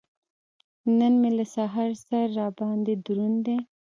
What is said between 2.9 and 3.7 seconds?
دروند دی.